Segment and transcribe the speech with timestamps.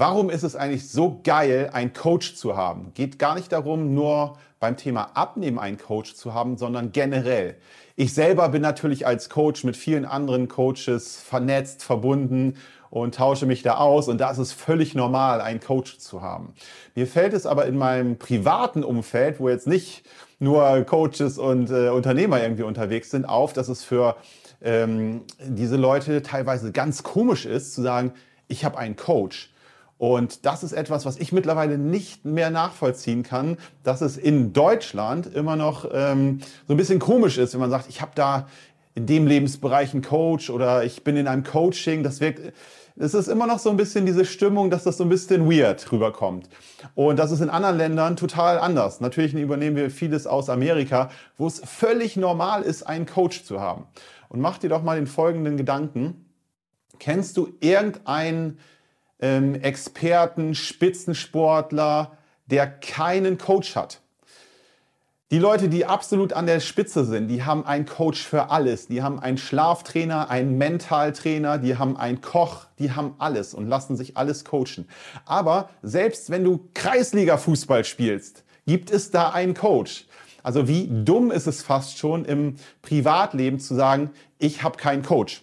[0.00, 2.92] Warum ist es eigentlich so geil, einen Coach zu haben?
[2.94, 7.56] Geht gar nicht darum, nur beim Thema Abnehmen einen Coach zu haben, sondern generell.
[7.96, 12.58] Ich selber bin natürlich als Coach mit vielen anderen Coaches vernetzt, verbunden
[12.90, 14.06] und tausche mich da aus.
[14.06, 16.54] Und da ist es völlig normal, einen Coach zu haben.
[16.94, 20.04] Mir fällt es aber in meinem privaten Umfeld, wo jetzt nicht
[20.38, 24.14] nur Coaches und äh, Unternehmer irgendwie unterwegs sind, auf, dass es für
[24.62, 28.12] ähm, diese Leute teilweise ganz komisch ist, zu sagen,
[28.46, 29.50] ich habe einen Coach.
[29.98, 35.26] Und das ist etwas, was ich mittlerweile nicht mehr nachvollziehen kann, dass es in Deutschland
[35.34, 38.46] immer noch ähm, so ein bisschen komisch ist, wenn man sagt, ich habe da
[38.94, 42.04] in dem Lebensbereich einen Coach oder ich bin in einem Coaching.
[42.04, 42.52] Das wirkt,
[42.96, 45.90] es ist immer noch so ein bisschen diese Stimmung, dass das so ein bisschen weird
[45.90, 46.48] rüberkommt.
[46.94, 49.00] Und das ist in anderen Ländern total anders.
[49.00, 53.86] Natürlich übernehmen wir vieles aus Amerika, wo es völlig normal ist, einen Coach zu haben.
[54.28, 56.26] Und mach dir doch mal den folgenden Gedanken.
[56.98, 58.58] Kennst du irgendeinen
[59.20, 64.00] ähm, Experten, Spitzensportler, der keinen Coach hat.
[65.30, 68.86] Die Leute, die absolut an der Spitze sind, die haben einen Coach für alles.
[68.86, 73.94] Die haben einen Schlaftrainer, einen Mentaltrainer, die haben einen Koch, die haben alles und lassen
[73.94, 74.88] sich alles coachen.
[75.26, 80.06] Aber selbst wenn du Kreisliga-Fußball spielst, gibt es da einen Coach.
[80.42, 85.42] Also wie dumm ist es fast schon im Privatleben zu sagen, ich habe keinen Coach.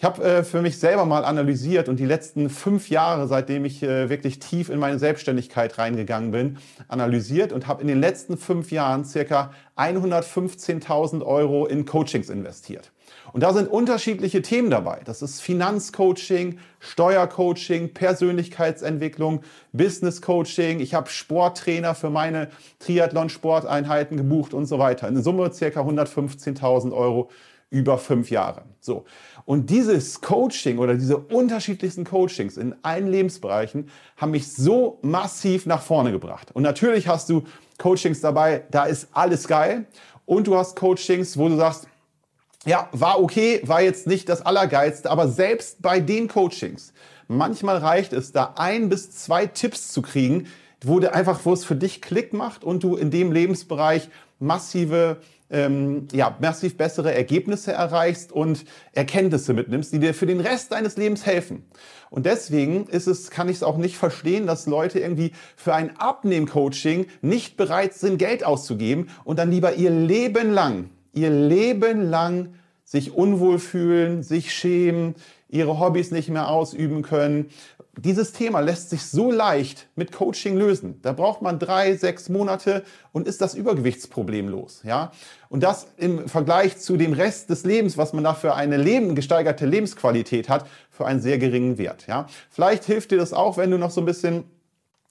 [0.00, 3.82] Ich habe äh, für mich selber mal analysiert und die letzten fünf Jahre, seitdem ich
[3.82, 8.70] äh, wirklich tief in meine Selbstständigkeit reingegangen bin, analysiert und habe in den letzten fünf
[8.70, 12.92] Jahren circa 115.000 Euro in Coachings investiert.
[13.32, 15.00] Und da sind unterschiedliche Themen dabei.
[15.04, 19.40] Das ist Finanzcoaching, Steuercoaching, Persönlichkeitsentwicklung,
[19.72, 20.78] Businesscoaching.
[20.78, 25.08] Ich habe Sporttrainer für meine Triathlon-Sporteinheiten gebucht und so weiter.
[25.08, 27.30] In Summe circa 115.000 Euro
[27.70, 28.62] über fünf Jahre.
[28.80, 29.04] So.
[29.44, 35.82] Und dieses Coaching oder diese unterschiedlichsten Coachings in allen Lebensbereichen haben mich so massiv nach
[35.82, 36.50] vorne gebracht.
[36.54, 37.44] Und natürlich hast du
[37.78, 39.86] Coachings dabei, da ist alles geil.
[40.24, 41.88] Und du hast Coachings, wo du sagst,
[42.64, 46.92] ja, war okay, war jetzt nicht das Allergeilste, aber selbst bei den Coachings,
[47.28, 50.48] manchmal reicht es, da ein bis zwei Tipps zu kriegen,
[50.82, 54.08] wo du einfach, wo es für dich Klick macht und du in dem Lebensbereich
[54.38, 55.18] massive
[55.50, 60.96] ähm, ja, massiv bessere Ergebnisse erreichst und Erkenntnisse mitnimmst, die dir für den Rest deines
[60.96, 61.64] Lebens helfen.
[62.10, 65.96] Und deswegen ist es, kann ich es auch nicht verstehen, dass Leute irgendwie für ein
[65.96, 72.54] Abnehmcoaching nicht bereit sind, Geld auszugeben und dann lieber ihr Leben lang, ihr Leben lang
[72.84, 75.14] sich unwohl fühlen, sich schämen,
[75.48, 77.50] ihre Hobbys nicht mehr ausüben können.
[78.00, 81.00] Dieses Thema lässt sich so leicht mit Coaching lösen.
[81.02, 84.82] Da braucht man drei, sechs Monate und ist das Übergewichtsproblem los.
[84.84, 85.10] Ja?
[85.48, 89.16] Und das im Vergleich zu dem Rest des Lebens, was man da für eine Leben,
[89.16, 92.06] gesteigerte Lebensqualität hat, für einen sehr geringen Wert.
[92.06, 92.28] Ja?
[92.50, 94.44] Vielleicht hilft dir das auch, wenn du noch so ein bisschen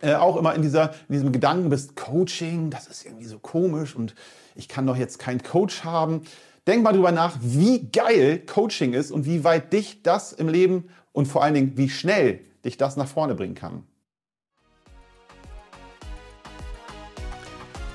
[0.00, 3.94] äh, auch immer in, dieser, in diesem Gedanken bist, Coaching, das ist irgendwie so komisch
[3.94, 4.16] und
[4.56, 6.22] ich kann doch jetzt keinen Coach haben.
[6.66, 10.88] Denk mal drüber nach, wie geil Coaching ist und wie weit dich das im Leben
[11.12, 13.84] und vor allen Dingen, wie schnell dich das nach vorne bringen kann.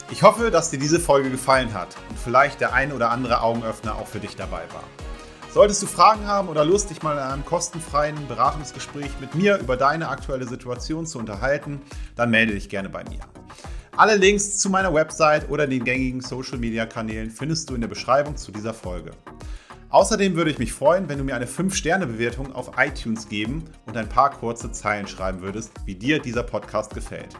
[0.09, 3.95] Ich hoffe, dass dir diese Folge gefallen hat und vielleicht der ein oder andere Augenöffner
[3.95, 4.83] auch für dich dabei war.
[5.53, 9.75] Solltest du Fragen haben oder Lust, dich mal in einem kostenfreien Beratungsgespräch mit mir über
[9.75, 11.81] deine aktuelle Situation zu unterhalten,
[12.15, 13.19] dann melde dich gerne bei mir.
[13.97, 17.87] Alle Links zu meiner Website oder den gängigen Social Media Kanälen findest du in der
[17.87, 19.11] Beschreibung zu dieser Folge.
[19.89, 24.09] Außerdem würde ich mich freuen, wenn du mir eine 5-Sterne-Bewertung auf iTunes geben und ein
[24.09, 27.35] paar kurze Zeilen schreiben würdest, wie dir dieser Podcast gefällt.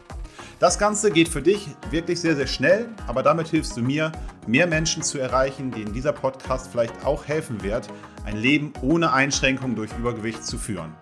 [0.58, 4.12] Das Ganze geht für dich wirklich sehr, sehr schnell, aber damit hilfst du mir,
[4.46, 7.88] mehr Menschen zu erreichen, denen dieser Podcast vielleicht auch helfen wird,
[8.24, 10.94] ein Leben ohne Einschränkung durch Übergewicht zu führen.